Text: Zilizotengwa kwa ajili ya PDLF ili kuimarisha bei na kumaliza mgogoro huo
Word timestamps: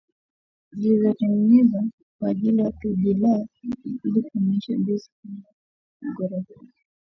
Zilizotengwa 0.71 1.83
kwa 2.19 2.29
ajili 2.29 2.61
ya 2.61 2.71
PDLF 2.71 3.49
ili 4.03 4.21
kuimarisha 4.23 4.73
bei 4.77 4.95
na 4.95 5.01
kumaliza 5.21 5.49
mgogoro 6.01 6.37
huo 6.47 6.67